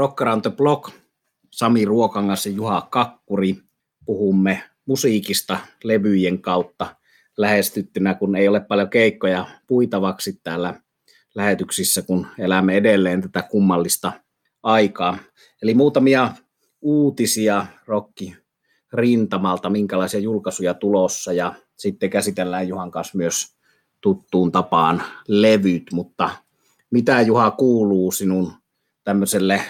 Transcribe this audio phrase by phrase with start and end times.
[0.00, 0.90] Rock Around the Block,
[1.50, 3.56] Sami Ruokangas ja Juha Kakkuri.
[4.04, 6.96] Puhumme musiikista levyjen kautta
[7.36, 10.80] lähestyttynä, kun ei ole paljon keikkoja puitavaksi täällä
[11.34, 14.12] lähetyksissä, kun elämme edelleen tätä kummallista
[14.62, 15.18] aikaa.
[15.62, 16.34] Eli muutamia
[16.80, 18.36] uutisia rokki
[18.92, 23.56] rintamalta, minkälaisia julkaisuja tulossa ja sitten käsitellään Juhan kanssa myös
[24.00, 26.30] tuttuun tapaan levyt, mutta
[26.90, 28.52] mitä Juha kuuluu sinun
[29.04, 29.60] tämmöiselle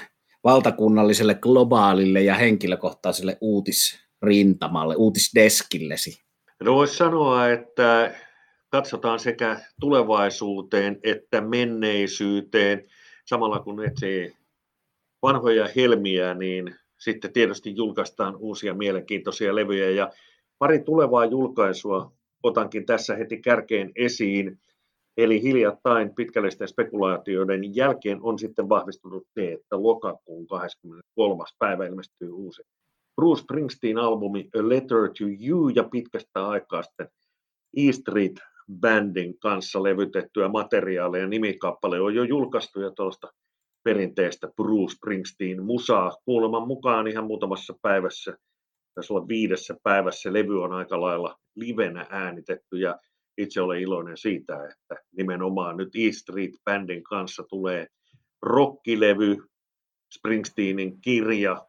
[0.44, 6.22] valtakunnalliselle, globaalille ja henkilökohtaiselle uutisrintamalle, uutisdeskillesi?
[6.62, 8.14] No voisi sanoa, että
[8.70, 12.84] katsotaan sekä tulevaisuuteen että menneisyyteen.
[13.24, 14.36] Samalla kun etsii
[15.22, 19.90] vanhoja helmiä, niin sitten tietysti julkaistaan uusia mielenkiintoisia levyjä.
[19.90, 20.10] Ja
[20.58, 22.12] pari tulevaa julkaisua
[22.42, 24.58] otankin tässä heti kärkeen esiin.
[25.16, 31.44] Eli hiljattain pitkällisten spekulaatioiden jälkeen on sitten vahvistunut se, että lokakuun 23.
[31.58, 32.62] päivä ilmestyy uusi
[33.16, 37.08] Bruce Springsteen-albumi A Letter to You ja pitkästä aikaa sitten
[37.76, 38.40] E Street
[38.80, 41.26] Bandin kanssa levytettyä materiaalia.
[41.26, 43.32] Nimikappale on jo julkaistu ja tuosta
[43.82, 46.12] perinteistä Bruce Springsteen musaa.
[46.24, 48.36] Kuuleman mukaan ihan muutamassa päivässä,
[48.94, 52.98] taisi olla viidessä päivässä, levy on aika lailla livenä äänitetty ja
[53.40, 57.86] itse olen iloinen siitä, että nimenomaan nyt E Street Bandin kanssa tulee
[58.42, 59.36] rockilevy,
[60.14, 61.66] Springsteenin kirja,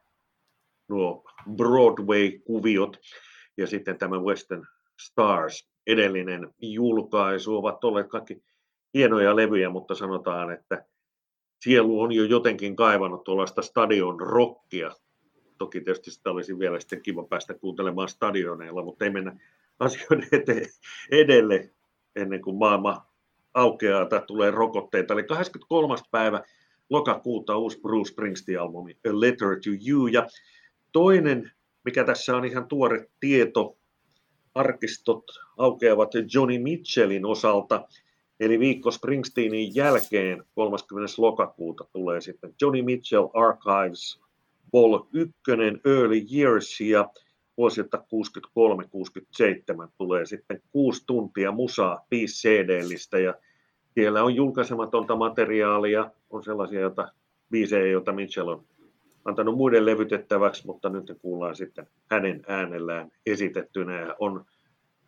[0.89, 1.23] nuo
[1.55, 2.97] Broadway-kuviot
[3.57, 4.63] ja sitten tämä Western
[5.01, 8.43] Stars edellinen julkaisu ovat olleet kaikki
[8.93, 10.85] hienoja levyjä, mutta sanotaan, että
[11.63, 14.91] sielu on jo jotenkin kaivannut tuollaista stadion rockia.
[15.57, 19.39] Toki tietysti sitä olisi vielä sitten kiva päästä kuuntelemaan stadioneilla, mutta ei mennä
[19.81, 20.67] asioiden eteen
[21.11, 21.69] edelle
[22.15, 23.05] ennen kuin maailma
[23.53, 25.13] aukeaa tai tulee rokotteita.
[25.13, 25.95] Eli 23.
[26.11, 26.43] päivä
[26.89, 30.07] lokakuuta uusi Bruce Springsteen-albumi A Letter to You.
[30.07, 30.27] Ja
[30.91, 31.51] toinen,
[31.85, 33.77] mikä tässä on ihan tuore tieto,
[34.55, 35.23] arkistot
[35.57, 37.87] aukeavat Johnny Mitchellin osalta.
[38.39, 41.13] Eli viikko Springsteenin jälkeen 30.
[41.17, 44.21] lokakuuta tulee sitten Johnny Mitchell Archives
[44.73, 45.33] Vol 1
[45.85, 47.09] Early Years ja
[47.61, 47.97] vuosilta
[49.87, 53.33] 63-67 tulee sitten kuusi tuntia musaa, viisi CD-listä ja
[53.93, 57.11] siellä on julkaisematonta materiaalia, on sellaisia, joita
[57.51, 58.65] biisejä, joita Mitchell on
[59.25, 64.45] antanut muiden levytettäväksi, mutta nyt ne kuullaan sitten hänen äänellään esitettynä ja on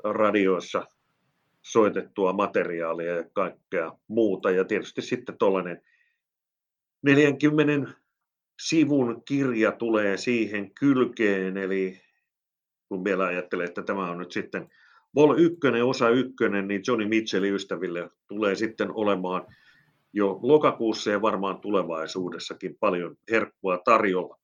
[0.03, 0.87] radioissa
[1.61, 4.51] soitettua materiaalia ja kaikkea muuta.
[4.51, 5.81] Ja tietysti sitten tuollainen
[7.01, 7.91] 40
[8.61, 12.03] sivun kirja tulee siihen kylkeen, eli
[12.93, 14.69] kun vielä ajattelee, että tämä on nyt sitten
[15.15, 16.33] Vol 1, osa 1,
[16.67, 19.45] niin Johnny Mitchellin ystäville tulee sitten olemaan
[20.13, 24.39] jo lokakuussa ja varmaan tulevaisuudessakin paljon herkkua tarjolla.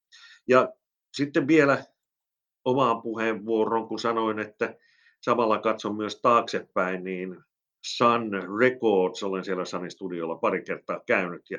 [0.48, 0.70] Ja
[1.14, 1.84] sitten vielä
[2.66, 4.76] omaan puheenvuoron, kun sanoin, että
[5.22, 7.38] samalla katson myös taaksepäin, niin
[7.86, 11.58] Sun Records, olen siellä Sunin studiolla pari kertaa käynyt ja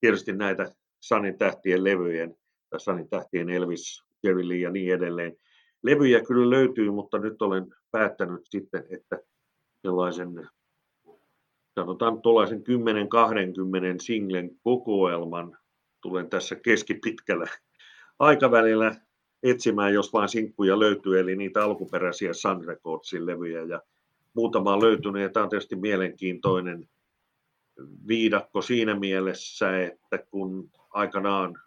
[0.00, 2.36] tietysti näitä Sunin tähtien levyjen,
[2.70, 5.36] tai Sunin tähtien Elvis, Jerry Lee ja niin edelleen.
[5.84, 9.18] Levyjä kyllä löytyy, mutta nyt olen päättänyt sitten, että
[9.82, 10.48] sellaisen
[11.74, 12.62] sanotaan tuollaisen 10-20
[14.00, 15.58] singlen kokoelman
[16.02, 17.46] tulen tässä keskipitkällä
[18.18, 18.94] aikavälillä
[19.42, 23.82] etsimään, jos vain sinkkuja löytyy, eli niitä alkuperäisiä Sun Recordsin levyjä ja
[24.34, 26.88] muutama on löytynyt ja tämä on tietysti mielenkiintoinen
[28.08, 31.58] viidakko siinä mielessä, että kun aikanaan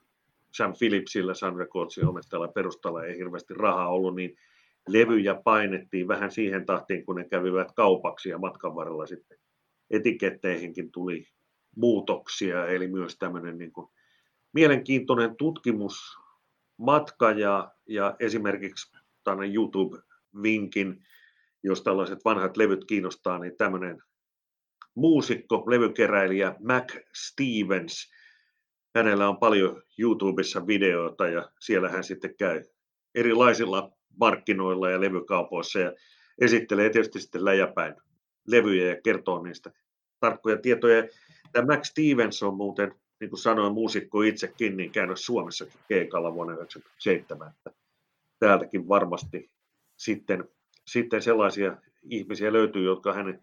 [0.58, 4.36] Sam Phillipsillä Sun Recordsin omistajalla perustalla ei hirveästi rahaa ollut, niin
[4.88, 9.38] levyjä painettiin vähän siihen tahtiin, kun ne kävivät kaupaksi ja matkan varrella sitten
[9.90, 11.28] etiketteihinkin tuli
[11.76, 13.88] muutoksia, eli myös tämmöinen niin kuin
[14.54, 21.04] mielenkiintoinen tutkimusmatka ja, ja esimerkiksi tänne YouTube-vinkin,
[21.64, 24.02] jos tällaiset vanhat levyt kiinnostaa, niin tämmöinen
[24.96, 28.17] muusikko, levykeräilijä Mac Stevens,
[28.98, 32.64] hänellä on paljon YouTubessa videoita ja siellä hän sitten käy
[33.16, 35.94] erilaisilla markkinoilla ja levykaupoissa ja
[36.42, 37.96] esittelee tietysti sitten läjäpäin
[38.48, 39.72] levyjä ja kertoo niistä
[40.20, 41.04] tarkkoja tietoja.
[41.52, 46.54] Tämä Max Stevens on muuten, niin kuin sanoin, muusikko itsekin, niin käynyt Suomessakin keikalla vuonna
[46.54, 47.54] 1997.
[48.40, 49.50] Täältäkin varmasti
[49.98, 50.50] sitten,
[50.88, 51.78] sitten sellaisia
[52.10, 53.42] ihmisiä löytyy, jotka hänen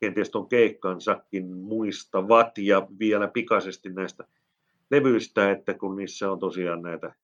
[0.00, 4.24] kenties tuon keikkansakin muistavat ja vielä pikaisesti näistä
[4.92, 7.14] levyistä, että kun niissä on tosiaan näitä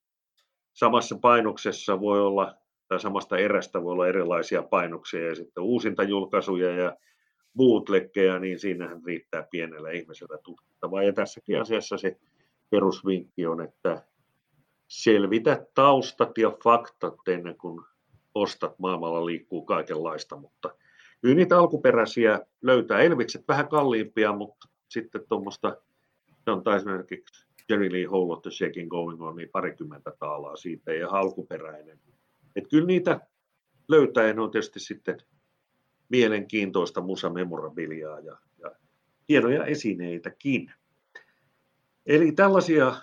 [0.73, 2.55] samassa painoksessa voi olla,
[2.89, 6.97] tai samasta erästä voi olla erilaisia painoksia ja sitten uusinta julkaisuja ja
[7.57, 11.03] bootleggeja, niin siinähän riittää pienellä ihmisellä tutkittavaa.
[11.03, 12.17] Ja tässäkin asiassa se
[12.71, 14.03] perusvinkki on, että
[14.89, 17.85] selvitä taustat ja faktat ennen kuin
[18.35, 18.79] ostat.
[18.79, 20.75] Maailmalla liikkuu kaikenlaista, mutta
[21.21, 23.01] kyllä niitä alkuperäisiä löytää.
[23.01, 25.77] Elvikset vähän kalliimpia, mutta sitten tuommoista,
[26.45, 30.93] se on esimerkiksi Jerry Lee Hole of the Shaking Going On, niin parikymmentä taalaa siitä
[30.93, 31.99] ja alkuperäinen.
[32.57, 33.21] Et kyllä niitä
[33.89, 35.19] löytää ja ne on tietysti sitten
[36.09, 38.71] mielenkiintoista musa memorabiliaa ja, ja
[39.29, 40.73] hienoja esineitäkin.
[42.07, 42.95] Eli tällaisia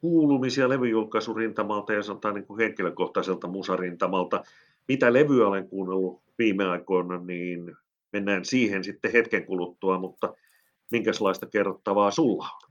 [0.00, 4.42] kuulumisia levyjulkaisurintamalta ja sanotaan niin kuin henkilökohtaiselta musarintamalta.
[4.88, 7.76] Mitä levyä olen kuunnellut viime aikoina, niin
[8.12, 10.34] mennään siihen sitten hetken kuluttua, mutta
[10.90, 12.67] minkälaista kerrottavaa sulla on?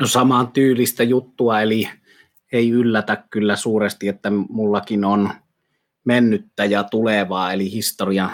[0.00, 1.88] No samaan tyylistä juttua, eli
[2.52, 5.30] ei yllätä kyllä suuresti, että mullakin on
[6.04, 8.30] mennyttä ja tulevaa, eli historia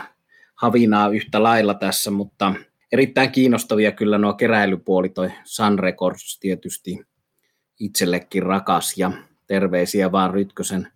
[0.54, 2.54] havinaa yhtä lailla tässä, mutta
[2.92, 7.06] erittäin kiinnostavia kyllä nuo keräilypuoli, toi Sun Records tietysti
[7.80, 9.12] itsellekin rakas ja
[9.46, 10.88] terveisiä vaan Rytkösen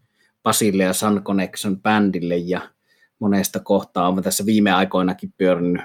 [0.43, 2.61] Pasille ja Sun Connection bändille ja
[3.19, 5.83] monesta kohtaa on tässä viime aikoinakin pyörinyt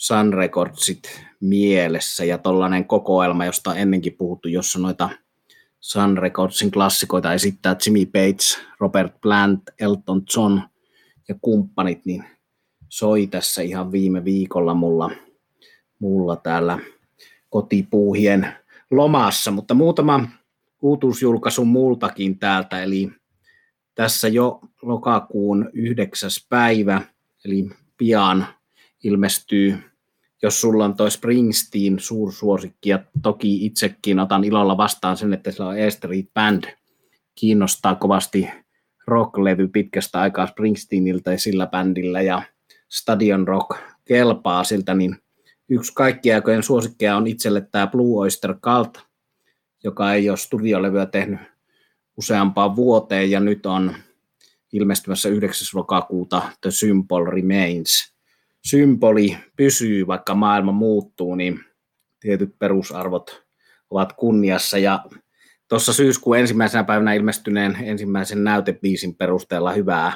[0.00, 1.02] Sun Recordsit
[1.40, 5.10] mielessä ja tollainen kokoelma, josta on ennenkin puhuttu, jossa noita
[5.80, 10.60] Sun Recordsin klassikoita esittää Jimmy Bates, Robert Plant, Elton John
[11.28, 12.24] ja kumppanit, niin
[12.88, 15.10] soi tässä ihan viime viikolla mulla,
[15.98, 16.78] mulla täällä
[17.50, 18.52] kotipuuhien
[18.90, 20.28] lomassa, mutta muutama
[20.82, 23.10] uutuusjulkaisu multakin täältä, eli
[23.94, 27.02] tässä jo lokakuun yhdeksäs päivä,
[27.44, 28.46] eli pian
[29.04, 29.89] ilmestyy,
[30.42, 35.68] jos sulla on toi Springsteen suursuosikki, ja toki itsekin otan ilolla vastaan sen, että sillä
[35.68, 36.64] on E Street Band,
[37.34, 38.48] kiinnostaa kovasti
[39.06, 42.42] rocklevy pitkästä aikaa Springsteeniltä ja sillä bändillä, ja
[42.88, 45.16] Stadion Rock kelpaa siltä, niin
[45.68, 48.98] yksi kaikkien aikojen suosikkeja on itselle tämä Blue Oyster Cult,
[49.84, 51.40] joka ei ole studiolevyä tehnyt
[52.16, 53.94] useampaan vuoteen ja nyt on
[54.72, 55.78] ilmestymässä 9.
[55.78, 58.14] lokakuuta The Symbol Remains.
[58.64, 61.60] Symboli pysyy, vaikka maailma muuttuu, niin
[62.20, 63.42] tietyt perusarvot
[63.90, 65.04] ovat kunniassa ja
[65.68, 70.12] tuossa syyskuun ensimmäisenä päivänä ilmestyneen ensimmäisen näytebiisin perusteella hyvää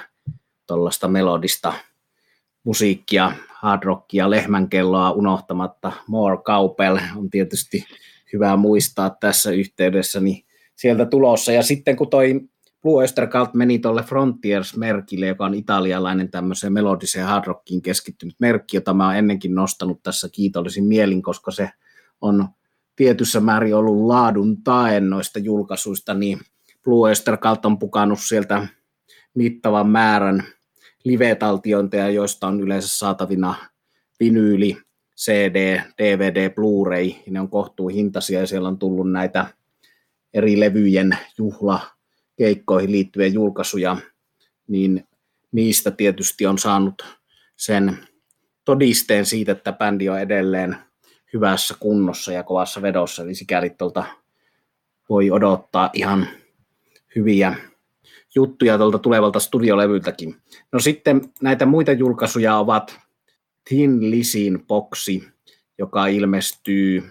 [0.66, 1.72] tuollaista melodista
[2.64, 5.92] musiikkia, hard rockia, lehmänkelloa unohtamatta.
[6.06, 7.84] More Kaupel on tietysti
[8.32, 10.44] hyvä muistaa tässä yhteydessä, niin
[10.76, 11.52] sieltä tulossa.
[11.52, 12.40] Ja sitten kun toi
[12.84, 18.76] Blue Oyster Cult meni tuolle Frontiers-merkille, joka on italialainen tämmöiseen melodiseen hard rockiin keskittynyt merkki,
[18.76, 21.70] jota mä oon ennenkin nostanut tässä kiitollisin mielin, koska se
[22.20, 22.48] on
[22.96, 26.40] tietyssä määrin ollut laadun tae noista julkaisuista, niin
[26.84, 28.66] Blue Oyster Cult on pukannut sieltä
[29.34, 30.44] mittavan määrän
[31.04, 33.54] live-taltiointeja, joista on yleensä saatavina
[34.20, 34.76] vinyyli,
[35.16, 39.46] CD, DVD, Blu-ray, ne on kohtuu hintaisia ja siellä on tullut näitä
[40.34, 41.18] eri levyjen
[42.38, 43.96] juhlakeikkoihin liittyviä julkaisuja,
[44.68, 45.08] niin
[45.52, 47.02] niistä tietysti on saanut
[47.56, 47.98] sen
[48.64, 50.76] todisteen siitä, että bändi on edelleen
[51.32, 54.04] hyvässä kunnossa ja kovassa vedossa, eli sikäli tuolta
[55.08, 56.28] voi odottaa ihan
[57.16, 57.54] hyviä
[58.34, 60.36] juttuja tuolta tulevalta studiolevyltäkin.
[60.72, 62.98] No sitten näitä muita julkaisuja ovat
[63.68, 65.28] Thin Lisin boksi,
[65.78, 67.02] joka ilmestyy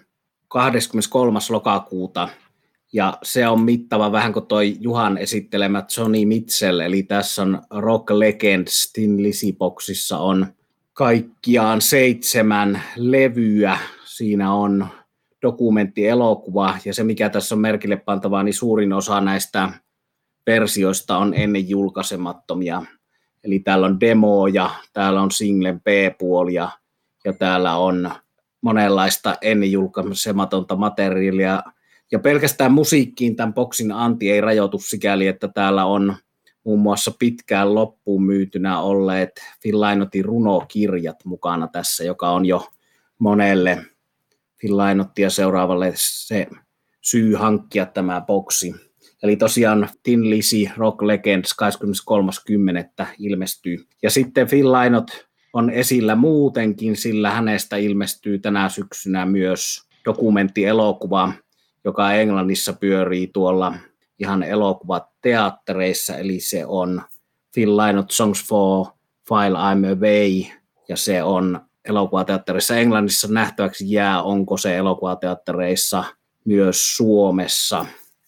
[0.48, 1.40] 23.
[1.50, 2.30] lokakuuta
[2.94, 8.10] ja se on mittava vähän kuin toi Juhan esittelemä Johnny Mitchell, eli tässä on Rock
[8.10, 10.48] Legends Tin Lisi-boksissa on
[10.94, 13.78] kaikkiaan seitsemän levyä.
[14.06, 14.88] Siinä on
[15.42, 19.70] dokumenttielokuva, ja se mikä tässä on merkille pantavaa, niin suurin osa näistä
[20.48, 22.84] versioista on ennen julkaisemattomia.
[23.44, 26.70] Eli täällä on demoja, täällä on singlen B-puolia,
[27.26, 28.12] ja täällä on
[28.62, 31.64] monenlaista ennen julkaisematonta materiaalia,
[32.14, 36.16] ja pelkästään musiikkiin tämän boksin anti ei rajoitu sikäli, että täällä on
[36.64, 42.68] muun muassa pitkään loppuun myytynä olleet Phil Lynottin runokirjat mukana tässä, joka on jo
[43.20, 43.86] monelle
[44.60, 46.48] Phil Lynottia seuraavalle se
[47.02, 48.76] syy hankkia tämä boksi.
[49.24, 51.56] Eli tosiaan Tin Lisi Rock Legends
[53.02, 53.06] 23.10.
[53.20, 53.86] ilmestyy.
[54.04, 55.10] Ja sitten Phil Lynott
[55.54, 61.34] on esillä muutenkin, sillä hänestä ilmestyy tänä syksynä myös dokumenttielokuva
[61.86, 63.74] joka Englannissa pyörii tuolla
[64.20, 67.02] ihan elokuvateattereissa, eli se on
[67.54, 68.86] Phil Lynott Songs for
[69.30, 70.58] File I'm Away,
[70.90, 76.04] ja se on elokuvateatterissa Englannissa nähtäväksi jää, onko se elokuvateattereissa
[76.46, 77.86] myös Suomessa.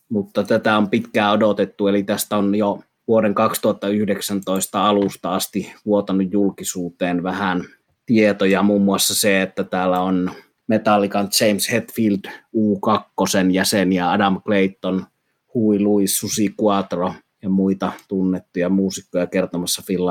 [0.10, 7.24] Mutta tätä on pitkään odotettu, eli tästä on jo vuoden 2019 alusta asti vuotanut julkisuuteen
[7.24, 7.64] vähän
[8.06, 10.32] tietoja, muun muassa se, että täällä on
[10.68, 15.06] Metallican James Hetfield U2 jäsen ja Adam Clayton,
[15.54, 20.02] Hui Louis, Susi Quattro ja muita tunnettuja muusikkoja kertomassa Phil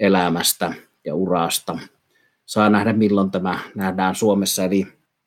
[0.00, 0.74] elämästä
[1.04, 1.78] ja urasta.
[2.46, 4.86] Saa nähdä, milloin tämä nähdään Suomessa, eli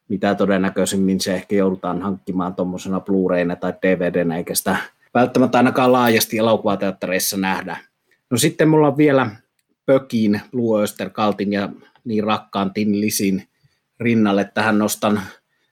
[0.10, 4.78] mitä todennäköisimmin se ehkä joudutaan hankkimaan tuommoisena Blu-rayna tai DVDnä, eikä sitä
[5.14, 7.78] välttämättä ainakaan laajasti elokuvateattereissa nähdä.
[8.30, 9.32] No sitten mulla on vielä
[9.86, 11.70] Pökin, Blue Oyster Kaltin ja
[12.04, 13.48] niin rakkaan Tin Lisin
[14.00, 14.52] rinnalle.
[14.54, 15.22] Tähän nostan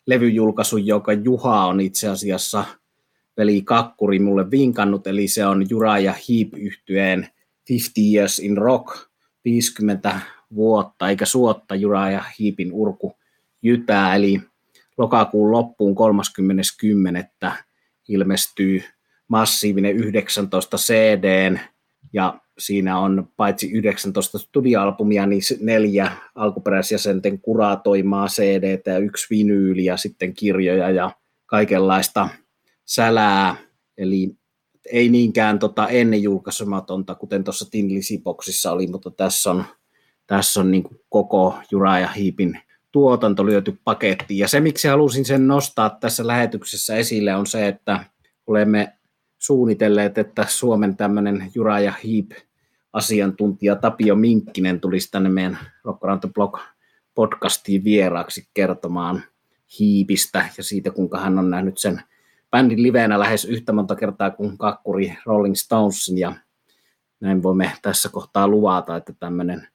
[0.08, 2.66] levyjulkaisun, joka Juha on itse asiassa
[3.38, 7.28] veli Kakkuri mulle vinkannut, eli se on Jura ja Heap yhtyeen
[7.70, 8.98] 50 Years in Rock,
[9.46, 10.20] 50
[10.56, 13.14] vuotta, eikä suotta Jura ja Heapin urku
[13.62, 14.42] jytää, eli
[14.98, 15.96] lokakuun loppuun
[17.48, 17.54] 30.10.
[18.08, 18.84] ilmestyy
[19.28, 21.58] massiivinen 19 CD
[22.14, 29.98] ja siinä on paitsi 19 studioalbumia, niin neljä alkuperäisjäsenten kuratoimaa CD ja yksi vinyyli ja
[29.98, 31.12] sitten kirjoja ja
[31.46, 32.30] kaikenlaista
[32.86, 33.56] sälää,
[33.98, 34.36] eli
[34.92, 39.64] ei niinkään tota ennen julkaisematonta, kuten tuossa Tin Lisiboksissa oli, mutta tässä on,
[40.28, 42.60] tässä on niin koko Jura ja Hiipin
[42.92, 44.38] tuotanto lyöty pakettiin.
[44.38, 48.06] Ja se, miksi halusin sen nostaa tässä lähetyksessä esille, on se, että
[48.48, 48.94] olemme
[49.42, 52.32] suunnitelleet, että Suomen tämmöinen Jura ja Hiip
[52.94, 56.60] asiantuntija Tapio Minkkinen tulisi tänne meidän Rock Around the Block
[57.16, 59.24] podcastiin vieraaksi kertomaan
[59.80, 62.02] hiipistä ja siitä, kuinka hän on nähnyt sen
[62.52, 66.34] bändin liveenä lähes yhtä monta kertaa kuin kakkuri Rolling Stonesin ja
[67.20, 69.68] näin voimme tässä kohtaa luvata, että tämmöinen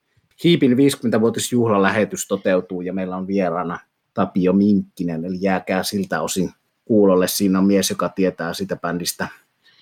[0.45, 3.79] Hiipin 50-vuotisjuhlalähetys toteutuu ja meillä on vieraana
[4.15, 6.51] Tapio Minkkinen, eli jääkää siltä osin
[6.85, 7.29] kuulolle.
[7.29, 9.29] Siinä on mies, joka tietää sitä bändistä,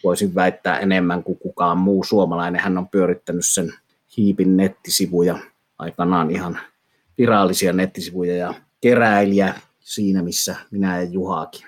[0.05, 2.61] voisin väittää enemmän kuin kukaan muu suomalainen.
[2.61, 3.73] Hän on pyörittänyt sen
[4.17, 5.39] Hiipin nettisivuja
[5.79, 6.59] aikanaan ihan
[7.19, 11.67] virallisia nettisivuja ja keräilijä siinä, missä minä ja Juhaakin.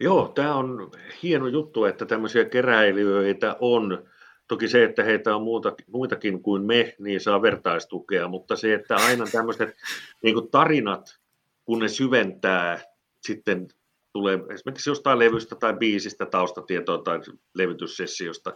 [0.00, 0.90] Joo, tämä on
[1.22, 4.04] hieno juttu, että tämmöisiä keräilijöitä on.
[4.48, 8.96] Toki se, että heitä on muuta, muitakin kuin me, niin saa vertaistukea, mutta se, että
[8.96, 9.76] aina tämmöiset
[10.22, 11.18] niin tarinat,
[11.64, 12.80] kun ne syventää
[13.20, 13.68] sitten
[14.12, 17.20] tulee esimerkiksi jostain levystä tai biisistä taustatietoa tai
[17.54, 18.52] levytyssessiosta,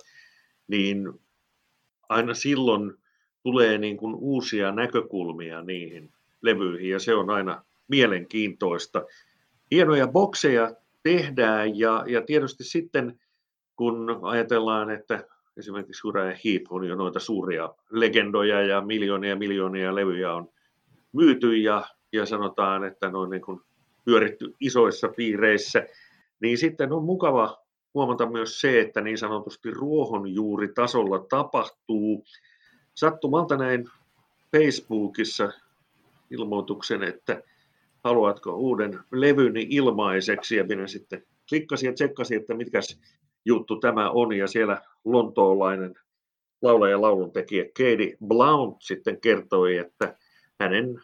[0.68, 1.12] niin
[2.08, 2.94] aina silloin
[3.42, 9.02] tulee niin kuin uusia näkökulmia niihin levyihin ja se on aina mielenkiintoista.
[9.70, 13.20] Hienoja bokseja tehdään ja, ja tietysti sitten
[13.76, 15.24] kun ajatellaan, että
[15.56, 20.48] esimerkiksi Hura ja Heap on jo noita suuria legendoja ja miljoonia miljoonia levyjä on
[21.12, 23.60] myyty ja, ja sanotaan, että noin niin kuin
[24.04, 25.86] pyöritty isoissa piireissä,
[26.40, 32.24] niin sitten on mukava huomata myös se, että niin sanotusti ruohonjuuritasolla tapahtuu.
[32.94, 33.84] Sattumalta näin
[34.52, 35.52] Facebookissa
[36.30, 37.42] ilmoituksen, että
[38.04, 43.00] haluatko uuden levyni ilmaiseksi, ja minä sitten klikkasin ja tsekkasin, että mitkäs
[43.44, 45.94] juttu tämä on, ja siellä lontoolainen
[46.62, 50.16] laulaja ja lauluntekijä Katie Blount sitten kertoi, että
[50.60, 51.00] hänen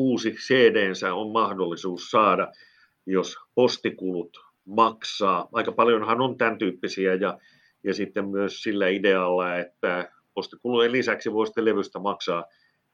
[0.00, 2.52] uusi CD-nsä on mahdollisuus saada,
[3.06, 5.48] jos postikulut maksaa.
[5.52, 7.38] Aika paljonhan on tämän tyyppisiä ja,
[7.84, 12.44] ja sitten myös sillä idealla, että postikulujen lisäksi voi sitten levystä maksaa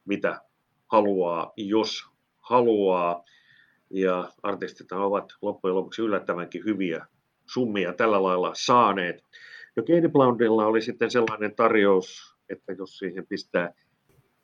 [0.04, 0.40] mitä
[0.92, 2.04] haluaa, jos
[2.38, 3.24] haluaa.
[3.90, 7.06] Ja artistit ovat loppujen lopuksi yllättävänkin hyviä
[7.46, 9.24] summia tällä lailla saaneet.
[9.76, 13.72] Ja Blondilla oli sitten sellainen tarjous, että jos siihen pistää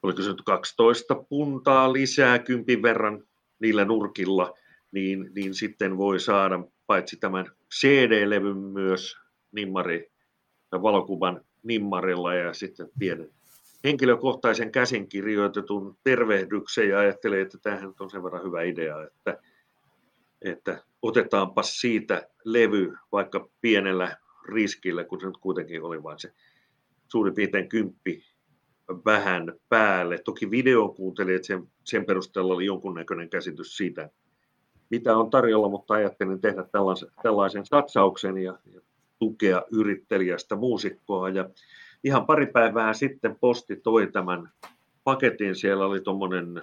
[0.02, 3.24] oliko se nyt 12 puntaa lisää kympin verran
[3.58, 4.54] niillä nurkilla,
[4.92, 9.16] niin, niin sitten voi saada paitsi tämän CD-levyn myös
[9.52, 10.12] nimmari,
[10.72, 13.30] valokuvan nimmarilla ja sitten pienen
[13.84, 16.88] henkilökohtaisen käsin kirjoitetun tervehdyksen.
[16.88, 19.38] Ja ajattelee, että tämähän on sen verran hyvä idea, että,
[20.42, 24.16] että otetaanpa siitä levy vaikka pienellä
[24.48, 26.32] riskillä, kun se nyt kuitenkin oli vain se
[27.08, 28.24] suurin piirtein kymppi
[28.88, 30.18] vähän päälle.
[30.18, 34.10] Toki video kuuntelin, sen, sen perusteella oli jonkunnäköinen käsitys siitä,
[34.90, 38.80] mitä on tarjolla, mutta ajattelin tehdä tällaisen, tällaisen satsauksen ja, ja
[39.18, 41.28] tukea yrittelijästä muusikkoa.
[41.28, 41.50] Ja
[42.04, 44.50] ihan pari päivää sitten posti toi tämän
[45.04, 45.54] paketin.
[45.54, 46.62] Siellä oli tuommoinen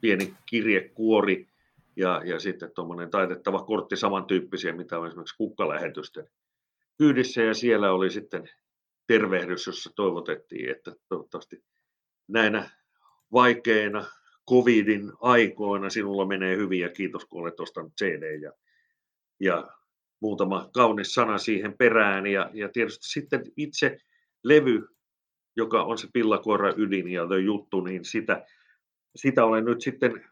[0.00, 1.48] pieni kirjekuori
[1.96, 6.28] ja, ja sitten tuommoinen taitettava kortti samantyyppisiä, mitä on esimerkiksi kukkalähetysten
[6.98, 7.42] kyydissä.
[7.42, 8.50] Ja siellä oli sitten
[9.06, 11.64] tervehdys, jossa toivotettiin, että toivottavasti
[12.28, 12.70] näinä
[13.32, 14.04] vaikeina
[14.50, 18.52] covidin aikoina sinulla menee hyvin ja kiitos kun olet ostanut CD ja,
[19.40, 19.68] ja
[20.20, 22.26] muutama kaunis sana siihen perään.
[22.26, 23.98] Ja, ja tietysti sitten itse
[24.44, 24.88] levy,
[25.56, 28.46] joka on se pillakuora ydin ja juttu, niin sitä,
[29.16, 30.28] sitä olen nyt sitten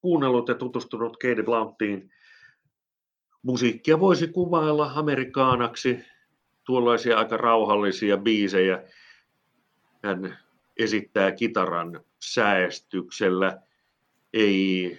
[0.00, 2.10] kuunnellut ja tutustunut Katie Blounttiin,
[3.42, 6.04] musiikkia voisi kuvailla amerikaanaksi,
[6.64, 8.82] tuollaisia aika rauhallisia biisejä.
[10.02, 10.38] Hän
[10.76, 13.62] esittää kitaran säästyksellä,
[14.32, 14.98] ei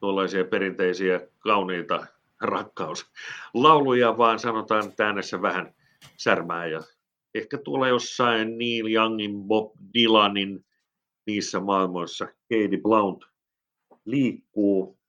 [0.00, 2.06] tuollaisia perinteisiä kauniita
[2.40, 5.74] rakkauslauluja, vaan sanotaan, että äänessä vähän
[6.16, 6.80] särmää ja
[7.34, 10.64] ehkä tuolla jossain Neil Youngin, Bob Dylanin,
[11.26, 13.24] niissä maailmoissa Katie Blount
[14.04, 14.99] liikkuu.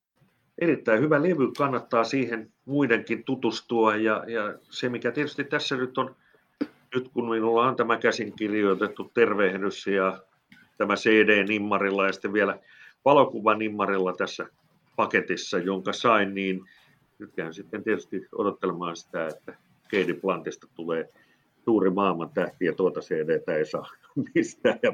[0.61, 3.95] Erittäin hyvä levy, kannattaa siihen muidenkin tutustua.
[3.95, 6.15] Ja, ja se mikä tietysti tässä nyt on,
[6.95, 10.21] nyt kun minulla on tämä käsin kirjoitettu tervehdys ja
[10.77, 12.59] tämä CD-nimmarilla ja sitten vielä
[13.05, 14.45] valokuvanimmarilla tässä
[14.95, 16.61] paketissa, jonka sain, niin
[17.19, 21.09] nyt käyn sitten tietysti odottelemaan sitä, että Katie Plantista tulee
[21.65, 23.89] suuri maailman tähti ja tuota CDtä ei saa
[24.35, 24.79] mistään.
[24.83, 24.93] Ja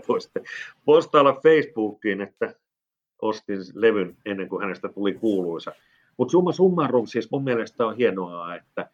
[0.86, 2.56] postailla Facebookiin, että
[3.22, 5.72] ostin levyn ennen kuin hänestä tuli kuuluisa.
[6.18, 8.90] Mutta summa summarum, siis mun mielestä on hienoa, että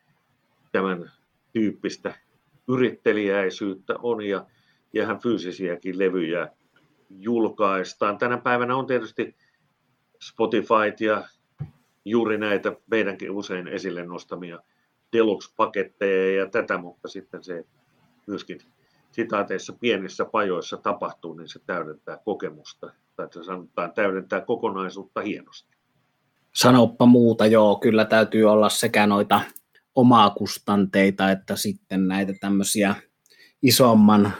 [0.71, 1.11] tämän
[1.53, 2.15] tyyppistä
[2.67, 4.45] yrittelijäisyyttä on ja,
[4.93, 6.49] ja ihan fyysisiäkin levyjä
[7.09, 8.17] julkaistaan.
[8.17, 9.35] Tänä päivänä on tietysti
[10.21, 11.27] Spotify ja
[12.05, 14.59] juuri näitä meidänkin usein esille nostamia
[15.13, 17.65] deluxe-paketteja ja tätä, mutta sitten se
[18.27, 18.59] myöskin
[19.11, 25.73] sitaateissa pienissä pajoissa tapahtuu, niin se täydentää kokemusta, tai sanotaan täydentää kokonaisuutta hienosti.
[26.55, 29.41] Sanoppa muuta, joo, kyllä täytyy olla sekä noita
[29.95, 32.95] omaa kustanteita, että sitten näitä tämmöisiä
[33.61, 34.33] isomman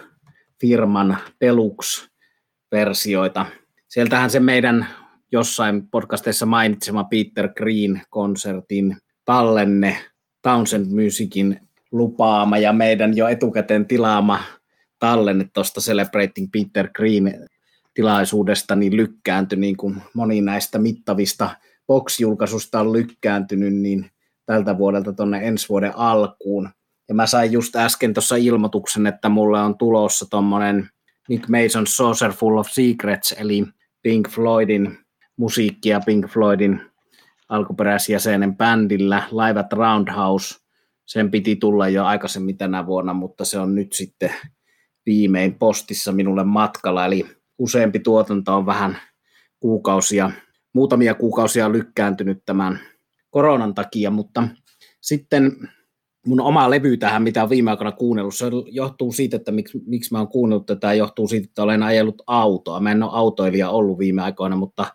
[0.61, 3.45] firman deluxe-versioita.
[3.87, 4.87] Sieltähän se meidän
[5.31, 9.97] jossain podcasteissa mainitsema Peter Green-konsertin tallenne
[10.41, 11.59] Townsend Musicin
[11.91, 14.39] lupaama ja meidän jo etukäteen tilaama
[14.99, 17.49] tallenne tuosta Celebrating Peter Green
[17.93, 21.49] tilaisuudesta niin lykkääntyi, niin kuin moni näistä mittavista
[21.87, 24.11] box-julkaisusta on lykkääntynyt, niin
[24.45, 26.69] tältä vuodelta tuonne ensi vuoden alkuun.
[27.09, 30.89] Ja mä sain just äsken tuossa ilmoituksen, että mulle on tulossa tuommoinen
[31.29, 33.65] Nick Mason Saucer Full of Secrets, eli
[34.01, 34.97] Pink Floydin
[35.37, 36.81] musiikkia Pink Floydin
[37.49, 40.55] alkuperäisjäsenen bändillä Live at Roundhouse.
[41.05, 44.31] Sen piti tulla jo aikaisemmin tänä vuonna, mutta se on nyt sitten
[45.05, 47.25] viimein postissa minulle matkalla, eli
[47.59, 48.97] useampi tuotanto on vähän
[49.59, 50.31] kuukausia,
[50.73, 52.79] muutamia kuukausia lykkääntynyt tämän
[53.29, 54.47] koronan takia, mutta
[55.01, 55.69] sitten
[56.27, 60.11] mun oma levy tähän, mitä on viime aikoina kuunnellut, se johtuu siitä, että miksi, miksi
[60.11, 62.79] mä oon kuunnellut tätä, johtuu siitä, että olen ajellut autoa.
[62.79, 64.85] Mä en ole autoilija ollut viime aikoina, mutta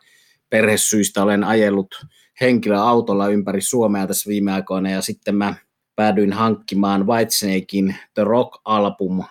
[0.51, 1.95] perhesyistä olen ajellut
[2.41, 5.55] henkilöautolla ympäri Suomea tässä viime aikoina ja sitten mä
[5.97, 9.25] päädyin hankkimaan Whitesnakein The Rock Album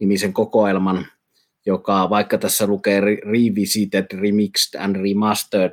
[0.00, 1.06] nimisen kokoelman,
[1.66, 5.72] joka vaikka tässä lukee Revisited, Remixed and Remastered,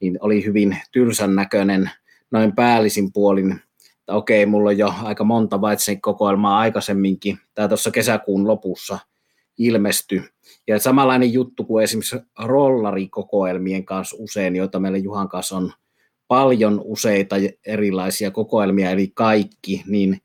[0.00, 1.90] niin oli hyvin tylsän näköinen
[2.30, 3.60] noin päällisin puolin.
[4.00, 7.38] Että okei, mulla on jo aika monta Whitesnake-kokoelmaa aikaisemminkin.
[7.54, 8.98] Tämä tuossa kesäkuun lopussa
[9.58, 10.22] ilmestyi.
[10.66, 15.72] Ja samanlainen juttu kuin esimerkiksi rollarikokoelmien kanssa usein, joita meillä Juhan kanssa on
[16.28, 20.20] paljon useita erilaisia kokoelmia, eli kaikki, niin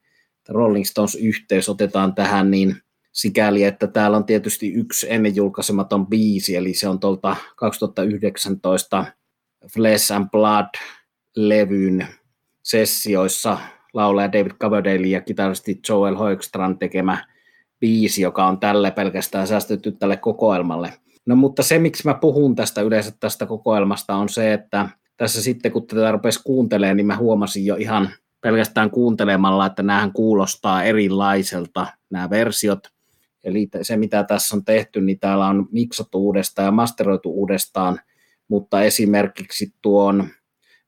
[0.50, 2.76] Rolling Stones-yhteys otetaan tähän niin
[3.22, 9.06] sikäli, että täällä on tietysti yksi ennen julkaisematon biisi, eli se on tuolta 2019
[9.74, 12.08] Flesh and Blood-levyn
[12.64, 13.58] sessioissa
[13.94, 17.26] laulaja David Coverdale ja kitaristi Joel Hoekstrand tekemä
[17.80, 20.94] biisi, joka on tälle pelkästään säästetty tälle kokoelmalle.
[21.26, 25.72] No mutta se, miksi mä puhun tästä yleensä tästä kokoelmasta, on se, että tässä sitten
[25.72, 28.10] kun tätä rupesi kuuntelemaan, niin mä huomasin jo ihan
[28.42, 32.80] pelkästään kuuntelemalla, että näähän kuulostaa erilaiselta nämä versiot.
[33.44, 38.00] Eli se, mitä tässä on tehty, niin täällä on miksattu uudestaan ja masteroitu uudestaan,
[38.48, 40.28] mutta esimerkiksi tuon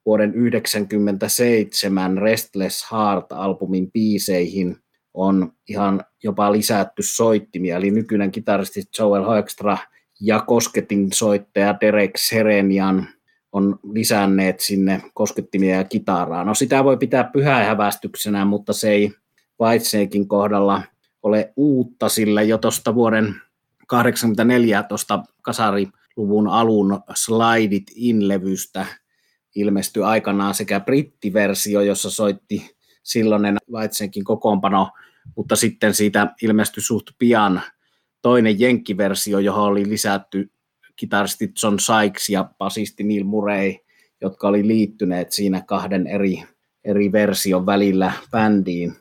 [0.06, 4.76] vuoden 1997 Restless Heart-albumin biiseihin
[5.14, 9.78] on ihan jopa lisätty soittimia, eli nykyinen kitaristi Joel Hoekstra
[10.22, 13.08] ja kosketin soittaja Derek Serenian
[13.52, 16.44] on lisänneet sinne koskettimia ja kitaraa.
[16.44, 19.12] No sitä voi pitää pyhähävästyksenä, mutta se ei
[19.62, 20.82] Whitesnakein kohdalla
[21.24, 23.36] ole uutta, sillä jo tuosta vuoden
[23.88, 28.86] 84 tuosta kasariluvun alun Slide It In-levystä
[29.56, 34.90] ilmestyi aikanaan sekä brittiversio, jossa soitti silloinen Whitesnakein kokoonpano,
[35.36, 37.62] mutta sitten siitä ilmestyi suht pian
[38.22, 40.52] toinen jenkkiversio, johon oli lisätty
[40.96, 43.74] kitaristi John Sykes ja basisti Neil Murray,
[44.22, 46.44] jotka oli liittyneet siinä kahden eri,
[46.84, 49.01] eri version välillä bändiin.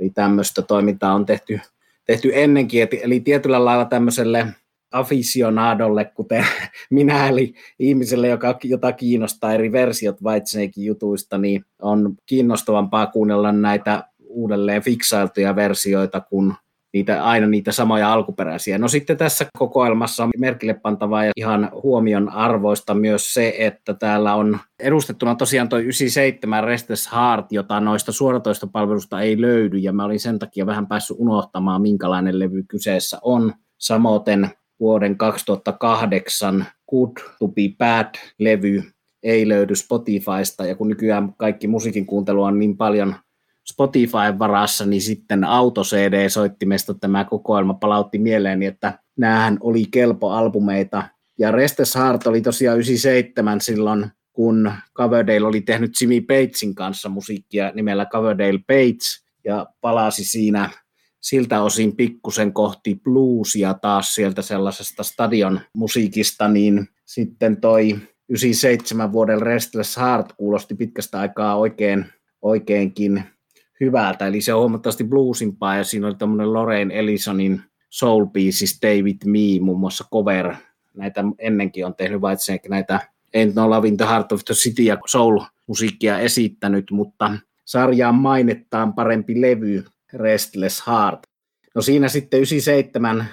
[0.00, 1.60] Eli tämmöistä toimintaa on tehty,
[2.04, 4.46] tehty ennenkin, eli tietyllä lailla tämmöiselle
[4.92, 6.46] aficionadolle, kuten
[6.90, 14.04] minä, eli ihmiselle, joka, jota kiinnostaa eri versiot Whitesnakein jutuista, niin on kiinnostavampaa kuunnella näitä
[14.18, 16.54] uudelleen fiksailtuja versioita kuin
[16.92, 18.78] niitä, aina niitä samoja alkuperäisiä.
[18.78, 24.34] No sitten tässä kokoelmassa on merkille pantavaa ja ihan huomion arvoista myös se, että täällä
[24.34, 30.20] on edustettuna tosiaan tuo 97 Restless Heart, jota noista suoratoistopalvelusta ei löydy, ja mä olin
[30.20, 33.54] sen takia vähän päässyt unohtamaan, minkälainen levy kyseessä on.
[33.78, 34.48] Samoin
[34.80, 38.82] vuoden 2008 Good to be Bad-levy
[39.22, 43.14] ei löydy Spotifysta, ja kun nykyään kaikki musiikin kuuntelu on niin paljon
[43.70, 51.02] Spotifyn varassa, niin sitten auto CD-soittimesta tämä kokoelma palautti mieleeni, että näähän oli kelpo-albumeita.
[51.38, 57.72] Ja Restes Heart oli tosiaan 97 silloin, kun Coverdale oli tehnyt Jimmy Pagesin kanssa musiikkia
[57.74, 60.70] nimellä Coverdale Page, ja palasi siinä
[61.20, 69.42] siltä osin pikkusen kohti bluesia taas sieltä sellaisesta stadion musiikista, niin sitten toi 97 vuoden
[69.42, 72.06] Restless Heart kuulosti pitkästä aikaa oikein,
[72.42, 73.24] oikeinkin
[73.80, 79.16] hyvältä, eli se on huomattavasti bluesimpaa, ja siinä oli tämmöinen Lorraine Ellisonin Soul Pieces David
[79.24, 80.54] Me, muun muassa cover,
[80.94, 83.00] näitä ennenkin on tehnyt Whitesnake näitä
[83.36, 87.32] Ain't No Love in the Heart of the City ja soul-musiikkia esittänyt, mutta
[87.64, 91.20] sarjaan mainettaan parempi levy Restless Heart.
[91.74, 93.26] No siinä sitten 97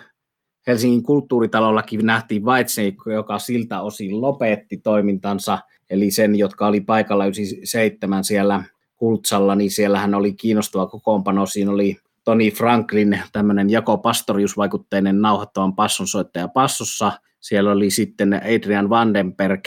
[0.67, 8.23] Helsingin kulttuuritalollakin nähtiin Whitesnake, joka siltä osin lopetti toimintansa, eli sen, jotka oli paikalla 97
[8.23, 8.63] siellä
[8.97, 11.45] Kultsalla, niin siellähän oli kiinnostava kokoonpano.
[11.45, 17.11] Siinä oli Tony Franklin, tämmöinen Jako Pastorius-vaikutteinen nauhoittavan passonsoittaja passossa.
[17.39, 19.65] Siellä oli sitten Adrian Vandenberg,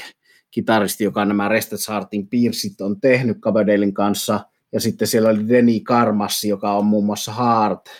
[0.50, 4.40] kitaristi, joka nämä Rested Heartin piirsit on tehnyt Coverdalein kanssa.
[4.72, 7.90] Ja sitten siellä oli Denny Karmassi, joka on muun muassa Heart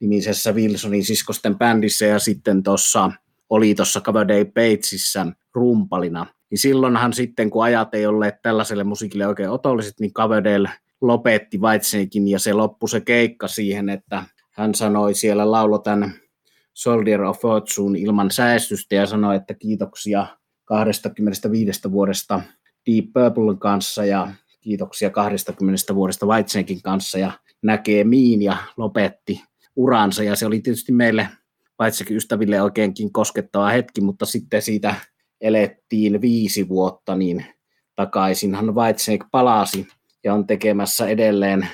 [0.00, 3.12] nimisessä Wilsonin siskosten bändissä ja sitten tuossa
[3.50, 9.50] oli tuossa Coverdale Batesissa rumpalina niin silloinhan sitten, kun ajat ei olleet tällaiselle musiikille oikein
[9.50, 15.50] otolliset, niin Coverdale lopetti Whitesnakein ja se loppui se keikka siihen, että hän sanoi siellä
[15.50, 16.14] laulo tämän
[16.74, 20.26] Soldier of Fortune ilman säästystä ja sanoi, että kiitoksia
[20.64, 22.40] 25 vuodesta
[22.86, 24.28] Deep Purplen kanssa ja
[24.60, 27.32] kiitoksia 20 vuodesta Whitesnakein kanssa ja
[27.62, 29.42] näkee miin ja lopetti
[29.76, 30.22] uransa.
[30.22, 31.28] Ja se oli tietysti meille
[31.80, 34.94] Whitesnakein ystäville oikeinkin koskettava hetki, mutta sitten siitä
[35.40, 37.44] elettiin viisi vuotta, niin
[37.96, 39.86] takaisinhan Whitesnake palasi
[40.24, 41.68] ja on tekemässä edelleen,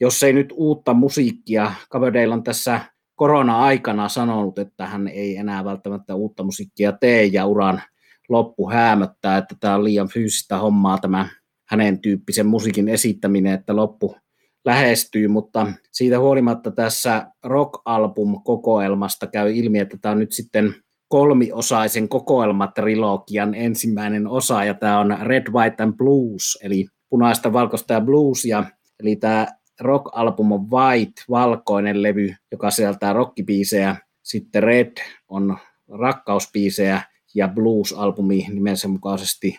[0.00, 2.80] jos ei nyt uutta musiikkia, Coverdale on tässä
[3.14, 7.82] korona-aikana sanonut, että hän ei enää välttämättä uutta musiikkia tee ja uran
[8.28, 11.28] loppu häämöttää, että tämä on liian fyysistä hommaa tämä
[11.68, 14.16] hänen tyyppisen musiikin esittäminen, että loppu
[14.64, 20.74] lähestyy, mutta siitä huolimatta tässä rock-album-kokoelmasta käy ilmi, että tämä on nyt sitten
[21.10, 28.00] kolmiosaisen kokoelmatrilogian ensimmäinen osa, ja tämä on Red, White and Blues, eli punaista, valkoista ja
[28.00, 28.64] bluesia,
[29.00, 29.46] eli tämä
[29.80, 34.92] rock-album on White, valkoinen levy, joka sisältää rockibiisejä, sitten Red
[35.28, 37.02] on rakkauspiisejä,
[37.34, 39.58] ja Blues-albumi nimensä mukaisesti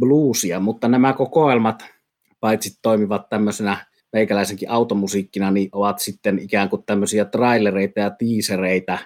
[0.00, 1.84] bluesia, mutta nämä kokoelmat,
[2.40, 8.98] paitsi toimivat tämmöisenä meikäläisenkin automusiikkina, niin ovat sitten ikään kuin tämmöisiä trailereita ja tiisereitä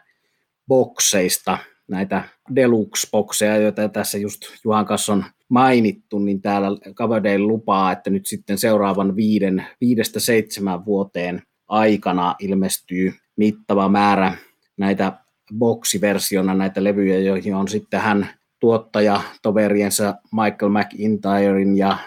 [0.69, 8.11] bokseista, näitä deluxe-bokseja, joita tässä just Juhan kanssa on mainittu, niin täällä Coverdale lupaa, että
[8.11, 14.37] nyt sitten seuraavan viiden, viidestä seitsemän vuoteen aikana ilmestyy mittava määrä
[14.77, 15.13] näitä
[15.59, 18.29] boksiversiona näitä levyjä, joihin on sitten hän
[18.61, 21.99] tuottaja toveriensa Michael McIntyren ja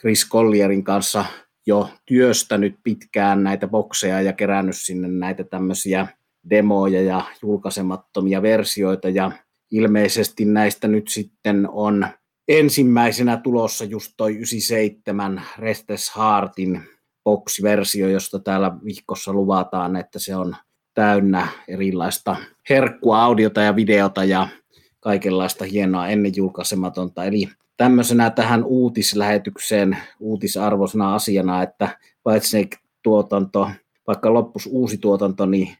[0.00, 1.24] Chris Collierin kanssa
[1.66, 6.06] jo työstänyt pitkään näitä bokseja ja kerännyt sinne näitä tämmöisiä
[6.50, 9.32] demoja ja julkaisemattomia versioita ja
[9.70, 12.06] ilmeisesti näistä nyt sitten on
[12.48, 16.82] ensimmäisenä tulossa just toi 97 Restes Heartin
[17.24, 20.56] box-versio, josta täällä vihkossa luvataan, että se on
[20.94, 22.36] täynnä erilaista
[22.70, 24.48] herkkua audiota ja videota ja
[25.00, 27.24] kaikenlaista hienoa ennen julkaisematonta.
[27.24, 32.70] Eli tämmöisenä tähän uutislähetykseen uutisarvoisena asiana, että paitsi
[33.02, 33.70] tuotanto,
[34.06, 35.76] vaikka loppus uusi tuotanto, niin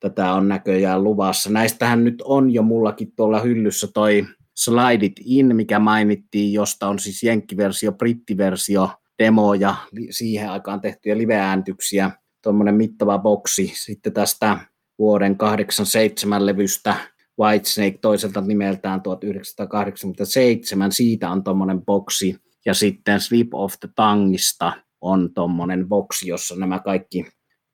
[0.00, 1.50] tätä on näköjään luvassa.
[1.50, 6.98] Näistähän nyt on jo mullakin tuolla hyllyssä toi Slide It In, mikä mainittiin, josta on
[6.98, 9.74] siis jenkkiversio, brittiversio, demo ja
[10.10, 12.10] siihen aikaan tehtyjä live-ääntyksiä,
[12.42, 13.72] tuommoinen mittava boksi.
[13.74, 14.58] Sitten tästä
[14.98, 16.96] vuoden 87 levystä
[17.40, 22.36] Whitesnake toiselta nimeltään 1987, siitä on tuommoinen boksi.
[22.66, 27.26] Ja sitten Slip of the Tongueista on tuommoinen boksi, jossa nämä kaikki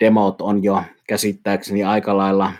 [0.04, 2.52] demot on jo käsittääkseni aika lailla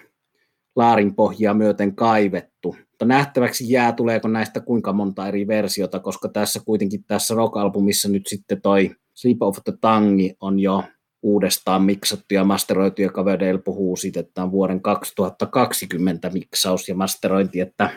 [0.76, 2.76] laarin pohjaa myöten kaivettu.
[2.90, 8.26] Mutta nähtäväksi jää, tuleeko näistä kuinka monta eri versiota, koska tässä kuitenkin tässä rock-albumissa nyt
[8.26, 10.84] sitten toi Sleep of the Tongue on jo
[11.22, 17.60] uudestaan miksattu ja masteroitu, ja Coverdale puhuu siitä, että on vuoden 2020 miksaus ja masterointi,
[17.60, 17.90] että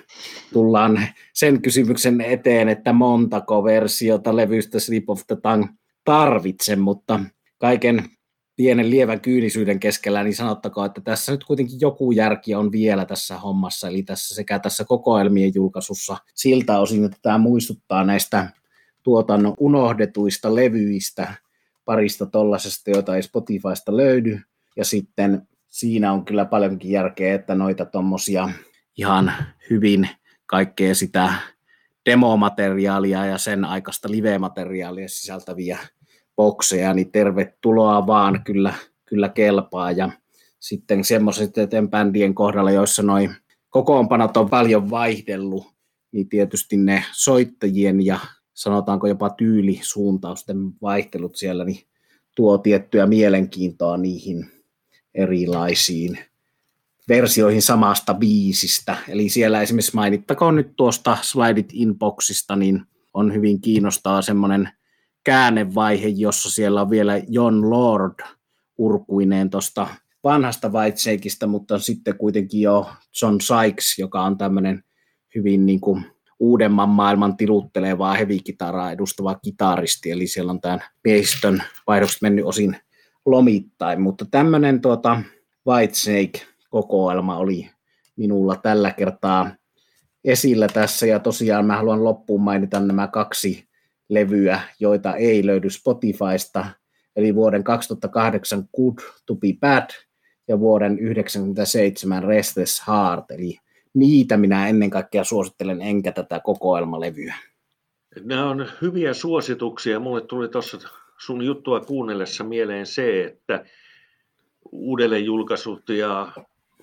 [0.54, 1.00] tullaan
[1.34, 5.70] sen kysymyksen eteen, että montako versiota levystä Sleep of the Tongue
[6.06, 7.20] tarvitse, mutta
[7.58, 8.10] kaiken
[8.60, 13.38] pienen lievän kyynisyyden keskellä, niin sanottakoon, että tässä nyt kuitenkin joku järki on vielä tässä
[13.38, 18.50] hommassa, eli tässä sekä tässä kokoelmien julkaisussa siltä osin, että tämä muistuttaa näistä
[19.04, 21.34] tuotannon unohdetuista levyistä,
[21.86, 24.40] parista tollasesta, joita ei Spotifysta löydy,
[24.76, 28.50] ja sitten siinä on kyllä paljonkin järkeä, että noita tuommoisia
[28.98, 29.34] ihan
[29.70, 30.10] hyvin
[30.46, 31.34] kaikkea sitä
[32.06, 35.80] demomateriaalia ja sen aikaista live-materiaalia sisältäviä
[36.40, 38.74] bokseja, niin tervetuloa vaan, kyllä,
[39.06, 39.92] kyllä kelpaa.
[39.92, 40.10] Ja
[40.60, 41.50] sitten semmoisten
[41.90, 43.36] bändien kohdalla, joissa noin
[43.70, 45.66] kokoonpanot on paljon vaihdellut,
[46.12, 48.20] niin tietysti ne soittajien ja
[48.54, 51.84] sanotaanko jopa tyylisuuntausten vaihtelut siellä, niin
[52.36, 54.52] tuo tiettyä mielenkiintoa niihin
[55.16, 56.20] erilaisiin
[57.08, 58.98] versioihin samasta biisistä.
[59.08, 62.82] Eli siellä esimerkiksi mainittakoon nyt tuosta Slide It Inboxista, niin
[63.14, 64.70] on hyvin kiinnostava semmoinen
[65.30, 68.20] käännevaihe, jossa siellä on vielä John Lord
[68.78, 69.88] urkuineen tuosta
[70.24, 72.90] vanhasta Whiteshakeista, mutta sitten kuitenkin jo
[73.22, 74.84] John Sykes, joka on tämmöinen
[75.36, 76.06] hyvin niin kuin
[76.40, 82.78] uudemman maailman tiluttelevaa hevikitaraa edustava kitaristi, eli siellä on tämän miehistön vaihdokset mennyt osin
[83.26, 85.22] lomittain, mutta tämmöinen tuota
[85.68, 87.70] Whitesnake-kokoelma oli
[88.16, 89.52] minulla tällä kertaa
[90.24, 93.69] esillä tässä, ja tosiaan mä haluan loppuun mainita nämä kaksi
[94.10, 96.66] levyä, joita ei löydy Spotifysta,
[97.16, 99.90] eli vuoden 2008 Good to be Bad
[100.48, 103.58] ja vuoden 1997 Restless Heart, eli
[103.94, 107.36] niitä minä ennen kaikkea suosittelen, enkä tätä kokoelmalevyä.
[108.24, 110.00] Nämä on hyviä suosituksia.
[110.00, 110.78] Mulle tuli tuossa
[111.18, 113.66] sun juttua kuunnellessa mieleen se, että
[114.72, 116.32] uudelleen julkaisut ja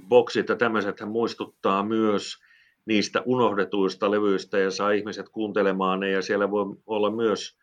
[0.09, 2.46] boksit ja tämmöiset muistuttaa myös
[2.87, 6.11] niistä unohdetuista levyistä ja saa ihmiset kuuntelemaan ne.
[6.11, 7.59] Ja siellä voi olla myös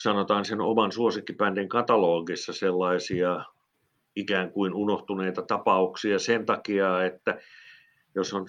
[0.00, 3.44] sanotaan sen oman suosikkibändin katalogissa sellaisia
[4.16, 7.40] ikään kuin unohtuneita tapauksia sen takia, että
[8.14, 8.46] jos on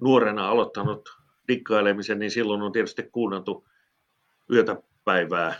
[0.00, 1.08] nuorena aloittanut
[1.48, 3.66] dikkailemisen, niin silloin on tietysti kuunneltu
[4.52, 5.54] yötä päivää,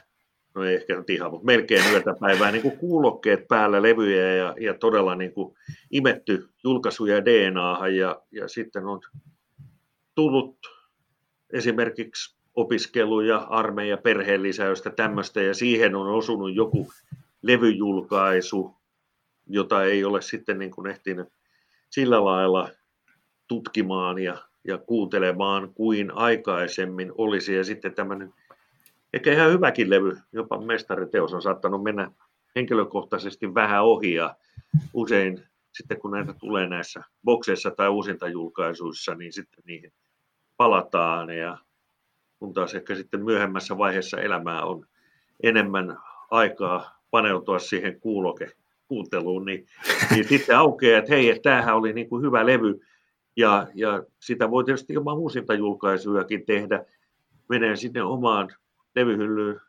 [0.54, 4.54] no ei ehkä nyt ihan, mutta melkein yötä päivää, niin kuin kuulokkeet päällä, levyjä ja,
[4.60, 5.56] ja todella niin kuin
[5.90, 9.00] imetty julkaisuja DNAhan ja, ja sitten on
[10.14, 10.56] tullut
[11.52, 16.92] esimerkiksi opiskelu ja armeija, perheenlisäystä, tämmöistä, ja siihen on osunut joku
[17.42, 18.76] levyjulkaisu,
[19.46, 21.28] jota ei ole sitten niin kuin ehtinyt
[21.90, 22.68] sillä lailla
[23.48, 27.54] tutkimaan ja, ja kuuntelemaan kuin aikaisemmin olisi.
[27.54, 28.34] Ja sitten tämmöinen
[29.12, 32.10] ehkä ihan hyväkin levy, jopa mestariteos on saattanut mennä
[32.56, 34.36] henkilökohtaisesti vähän ohi ja
[34.94, 39.92] usein sitten kun näitä tulee näissä bokseissa tai uusintajulkaisuissa, niin sitten niihin
[40.56, 41.58] palataan ja
[42.38, 44.86] kun taas ehkä sitten myöhemmässä vaiheessa elämää on
[45.42, 45.98] enemmän
[46.30, 48.50] aikaa paneutua siihen kuuloke
[48.88, 49.66] kuunteluun, niin,
[50.10, 52.80] niin sitten aukeaa, että hei, että tämähän oli niin kuin hyvä levy,
[53.36, 56.84] ja, ja sitä voi tietysti ilman uusintajulkaisujakin tehdä.
[57.48, 58.48] Menee sinne omaan
[58.94, 59.60] levyhyllyyn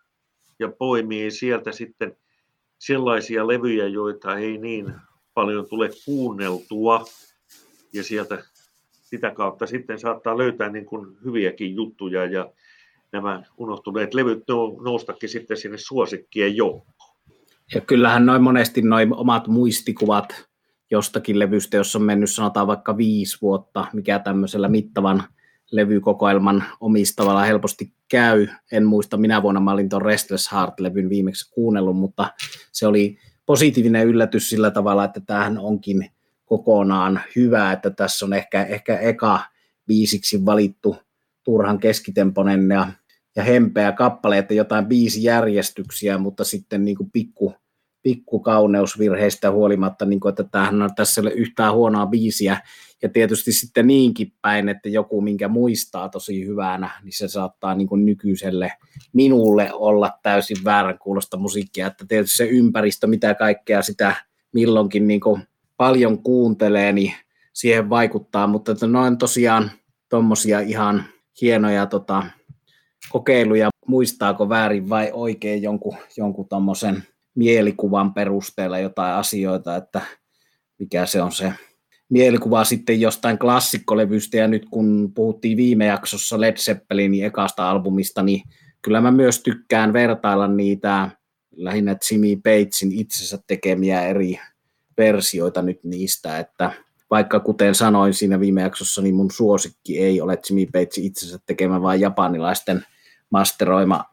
[0.60, 2.17] ja poimii sieltä sitten
[2.78, 4.93] sellaisia levyjä, joita ei niin
[5.34, 7.06] paljon tule kuunneltua.
[7.93, 8.43] Ja sieltä
[9.06, 12.52] sitä kautta sitten saattaa löytää niin kuin hyviäkin juttuja ja
[13.12, 14.44] nämä unohtuneet levyt
[14.84, 17.15] noustakin sitten sinne suosikkien joukkoon.
[17.76, 20.46] Ja kyllähän noin monesti noin omat muistikuvat
[20.91, 25.24] jostakin levystä, jos on mennyt sanotaan vaikka viisi vuotta, mikä tämmöisellä mittavan
[25.72, 28.48] levykokoelman omistavalla helposti käy.
[28.72, 32.34] En muista, minä vuonna mä olin tuon Restless Heart-levyn viimeksi kuunnellut, mutta
[32.72, 36.10] se oli positiivinen yllätys sillä tavalla, että tämähän onkin
[36.45, 39.39] kokonaan hyvä, että tässä on ehkä, ehkä eka
[39.88, 40.97] biisiksi valittu
[41.43, 42.88] turhan keskitemponen ja,
[43.36, 47.53] ja hempeä kappale, että jotain biisijärjestyksiä, mutta sitten niin kuin pikku,
[48.01, 52.58] pikkukauneusvirheistä huolimatta, niin kuin, että tämähän on tässä ole yhtään huonoa biisiä,
[53.01, 57.88] ja tietysti sitten niinkin päin, että joku, minkä muistaa tosi hyvänä, niin se saattaa niin
[57.88, 58.71] kuin nykyiselle
[59.13, 64.15] minulle olla täysin väärän kuulosta musiikkia, että tietysti se ympäristö, mitä kaikkea sitä
[64.53, 65.41] milloinkin niin kuin
[65.77, 67.13] paljon kuuntelee, niin
[67.53, 69.71] siihen vaikuttaa, mutta että noin tosiaan
[70.09, 71.03] tuommoisia ihan
[71.41, 72.23] hienoja tota,
[73.09, 77.03] kokeiluja, muistaako väärin vai oikein jonkun, jonkun tuommoisen
[77.35, 80.01] mielikuvan perusteella jotain asioita, että
[80.79, 81.53] mikä se on se
[82.09, 88.41] mielikuva sitten jostain klassikkolevystä, ja nyt kun puhuttiin viime jaksossa Led Zeppelinin ekasta albumista, niin
[88.81, 91.09] kyllä mä myös tykkään vertailla niitä
[91.55, 94.39] lähinnä Jimmy Batesin itsensä tekemiä eri
[94.97, 96.71] versioita nyt niistä, että
[97.10, 101.81] vaikka kuten sanoin siinä viime jaksossa, niin mun suosikki ei ole Jimmy Batesin itsensä tekemä,
[101.81, 102.86] vaan japanilaisten
[103.29, 104.05] masteroima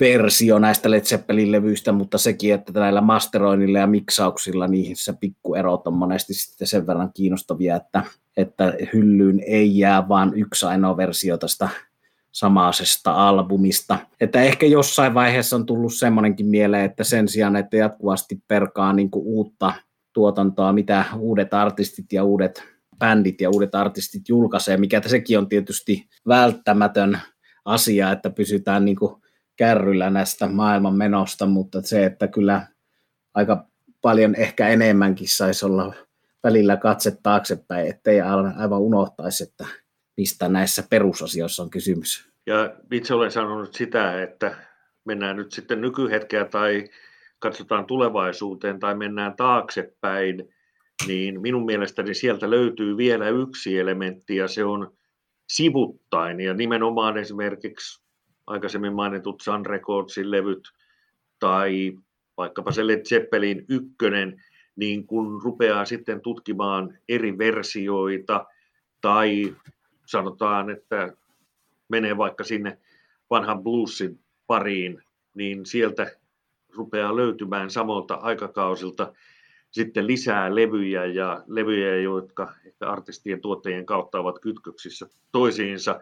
[0.00, 5.86] versio näistä Led Zeppelin levyistä, mutta sekin, että näillä masteroinnilla ja miksauksilla niihin se pikkuerot
[5.86, 8.02] on monesti sitten sen verran kiinnostavia, että,
[8.36, 11.68] että hyllyyn ei jää vaan yksi ainoa versio tästä
[12.36, 13.98] samaisesta albumista.
[14.20, 19.08] Että ehkä jossain vaiheessa on tullut semmoinenkin mieleen, että sen sijaan, että jatkuvasti perkaa niin
[19.14, 19.72] uutta
[20.12, 22.64] tuotantoa, mitä uudet artistit ja uudet
[22.98, 27.20] bändit ja uudet artistit julkaisee, mikä sekin on tietysti välttämätön
[27.64, 29.22] asia, että pysytään niin kuin
[29.56, 32.66] kärryllä näistä maailman menosta, mutta se, että kyllä
[33.34, 33.66] aika
[34.02, 35.94] paljon ehkä enemmänkin saisi olla
[36.44, 39.66] välillä katse taaksepäin, ettei aivan unohtaisi, että
[40.16, 42.28] mistä näissä perusasioissa on kysymys.
[42.46, 44.56] Ja itse olen sanonut sitä, että
[45.04, 46.84] mennään nyt sitten nykyhetkeä tai
[47.38, 50.54] katsotaan tulevaisuuteen tai mennään taaksepäin,
[51.06, 54.96] niin minun mielestäni sieltä löytyy vielä yksi elementti ja se on
[55.48, 58.02] sivuttain ja nimenomaan esimerkiksi
[58.46, 60.68] aikaisemmin mainitut Sun Recordsin levyt
[61.38, 61.92] tai
[62.36, 64.42] vaikkapa se Led Zeppelin ykkönen,
[64.76, 68.46] niin kun rupeaa sitten tutkimaan eri versioita
[69.00, 69.54] tai
[70.06, 71.12] sanotaan, että
[71.88, 72.78] menee vaikka sinne
[73.30, 75.02] vanhan bluesin pariin,
[75.34, 76.16] niin sieltä
[76.74, 79.12] rupeaa löytymään samalta aikakausilta
[79.70, 86.00] sitten lisää levyjä ja levyjä, jotka ehkä artistien tuottajien kautta ovat kytköksissä toisiinsa.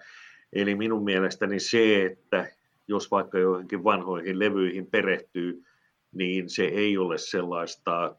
[0.53, 2.47] Eli minun mielestäni se, että
[2.89, 5.63] jos vaikka joihinkin vanhoihin levyihin perehtyy,
[6.13, 8.17] niin se ei ole sellaista,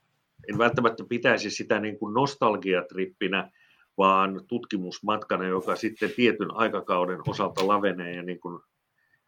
[0.49, 3.51] en välttämättä pitäisi sitä niin kuin nostalgiatrippinä,
[3.97, 8.15] vaan tutkimusmatkana, joka sitten tietyn aikakauden osalta lavenee.
[8.15, 8.59] Ja niin kuin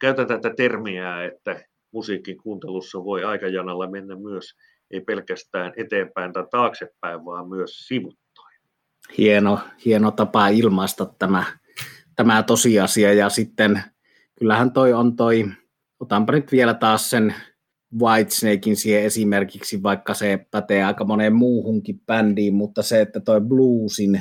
[0.00, 4.54] käytän tätä termiä, että musiikin kuuntelussa voi aikajanalla mennä myös
[4.90, 8.60] ei pelkästään eteenpäin tai taaksepäin, vaan myös sivuttain.
[9.18, 11.44] Hieno, hieno tapa ilmaista tämä,
[12.16, 13.12] tämä tosiasia.
[13.12, 13.82] Ja sitten
[14.38, 15.44] kyllähän toi on toi,
[16.00, 17.34] otanpa nyt vielä taas sen
[18.00, 24.20] Whitesnakein siihen esimerkiksi, vaikka se pätee aika moneen muuhunkin bändiin, mutta se, että toi bluesin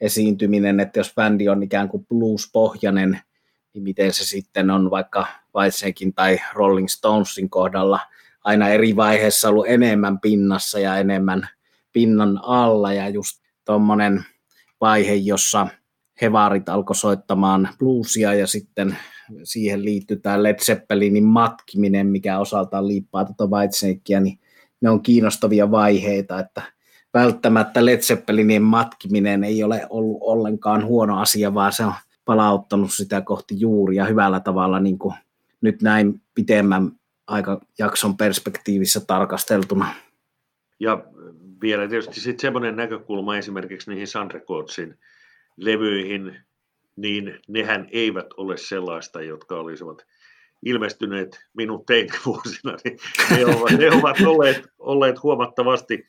[0.00, 3.20] esiintyminen, että jos bändi on ikään kuin blues-pohjainen,
[3.74, 8.00] niin miten se sitten on vaikka Whitesnakein tai Rolling Stonesin kohdalla
[8.44, 11.48] aina eri vaiheessa ollut enemmän pinnassa ja enemmän
[11.92, 14.24] pinnan alla ja just tuommoinen
[14.80, 15.66] vaihe, jossa
[16.20, 18.96] hevarit alkoi soittamaan bluesia ja sitten
[19.44, 23.50] siihen liittyy tämä Led Zeppelinin matkiminen, mikä osaltaan liippaa tuota
[24.20, 24.38] niin
[24.80, 26.62] ne on kiinnostavia vaiheita, että
[27.14, 31.92] välttämättä Led Zeppelinin matkiminen ei ole ollut ollenkaan huono asia, vaan se on
[32.24, 35.14] palauttanut sitä kohti juuria hyvällä tavalla niin kuin
[35.60, 36.92] nyt näin pitemmän
[37.26, 39.94] aikajakson perspektiivissä tarkasteltuna.
[40.80, 41.04] Ja
[41.62, 44.98] vielä tietysti sitten semmoinen näkökulma esimerkiksi niihin Sun Recordsin
[45.56, 46.36] levyihin,
[46.96, 50.06] niin nehän eivät ole sellaista, jotka olisivat
[50.64, 52.98] ilmestyneet minun teinivuosina, niin
[53.30, 56.06] ne ovat, ne ovat olleet, olleet huomattavasti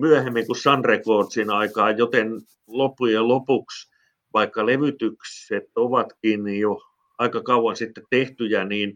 [0.00, 3.90] myöhemmin kuin Sun Recordsin aikaa, joten loppujen lopuksi,
[4.34, 6.80] vaikka levytykset ovatkin jo
[7.18, 8.94] aika kauan sitten tehtyjä, niin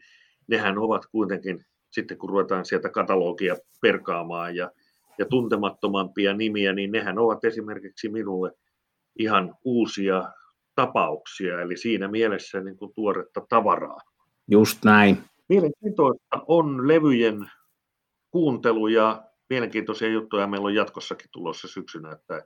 [0.49, 4.71] nehän ovat kuitenkin sitten kun ruvetaan sieltä katalogia perkaamaan ja,
[5.19, 8.53] ja tuntemattomampia nimiä, niin nehän ovat esimerkiksi minulle
[9.19, 10.33] ihan uusia
[10.75, 14.01] tapauksia, eli siinä mielessä niin kuin tuoretta tavaraa.
[14.51, 15.19] Just näin.
[15.49, 17.51] Mielenkiintoista on levyjen
[18.31, 22.43] kuuntelu ja mielenkiintoisia juttuja meillä on jatkossakin tulossa syksynä, että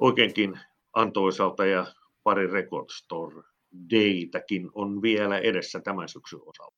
[0.00, 0.58] oikeinkin
[0.92, 1.86] antoisalta ja
[2.22, 3.42] pari Record Store
[3.90, 6.76] Daytäkin on vielä edessä tämän syksyn osalta.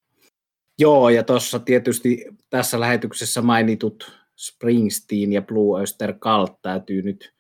[0.78, 7.34] Joo, ja tuossa tietysti tässä lähetyksessä mainitut Springsteen ja Blue Oyster Cult täytyy nyt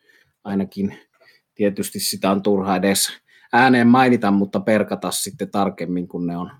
[0.44, 0.98] ainakin
[1.54, 3.08] tietysti sitä on turha edes
[3.52, 6.50] ääneen mainita, mutta perkata sitten tarkemmin, kun ne on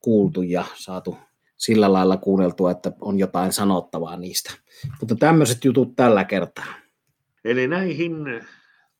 [0.00, 1.16] kuultu ja saatu
[1.64, 4.54] sillä lailla kuunneltua, että on jotain sanottavaa niistä.
[5.00, 6.74] Mutta tämmöiset jutut tällä kertaa.
[7.44, 8.12] Eli näihin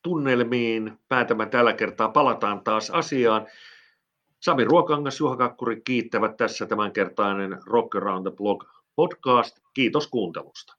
[0.03, 2.09] tunnelmiin päätämme tällä kertaa.
[2.09, 3.47] Palataan taas asiaan.
[4.41, 9.59] Sami Ruokangas, Juha Kakkuri kiittävät tässä tämänkertainen Rock Around the Block podcast.
[9.75, 10.75] Kiitos kuuntelusta.